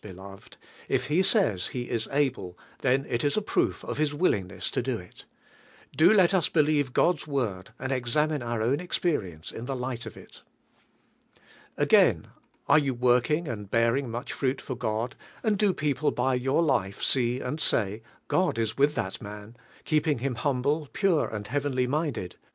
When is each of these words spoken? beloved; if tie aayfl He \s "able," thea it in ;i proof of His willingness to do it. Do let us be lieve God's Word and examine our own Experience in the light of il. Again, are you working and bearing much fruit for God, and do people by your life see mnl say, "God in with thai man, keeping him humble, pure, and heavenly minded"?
beloved; 0.01 0.57
if 0.89 1.09
tie 1.09 1.13
aayfl 1.13 1.69
He 1.69 1.87
\s 1.91 2.07
"able," 2.11 2.57
thea 2.79 3.05
it 3.07 3.23
in 3.23 3.33
;i 3.37 3.41
proof 3.45 3.83
of 3.83 3.99
His 3.99 4.15
willingness 4.15 4.71
to 4.71 4.81
do 4.81 4.97
it. 4.97 5.25
Do 5.95 6.11
let 6.11 6.33
us 6.33 6.49
be 6.49 6.63
lieve 6.63 6.91
God's 6.91 7.27
Word 7.27 7.69
and 7.77 7.91
examine 7.91 8.41
our 8.41 8.63
own 8.63 8.79
Experience 8.79 9.51
in 9.51 9.65
the 9.65 9.75
light 9.75 10.07
of 10.07 10.17
il. 10.17 10.25
Again, 11.77 12.29
are 12.67 12.79
you 12.79 12.95
working 12.95 13.47
and 13.47 13.69
bearing 13.69 14.09
much 14.09 14.33
fruit 14.33 14.59
for 14.59 14.75
God, 14.75 15.15
and 15.43 15.55
do 15.59 15.71
people 15.71 16.09
by 16.09 16.33
your 16.33 16.63
life 16.63 17.03
see 17.03 17.37
mnl 17.39 17.59
say, 17.59 18.01
"God 18.27 18.57
in 18.57 18.67
with 18.79 18.95
thai 18.95 19.11
man, 19.21 19.55
keeping 19.85 20.17
him 20.17 20.33
humble, 20.33 20.89
pure, 20.93 21.27
and 21.27 21.45
heavenly 21.45 21.85
minded"? 21.85 22.37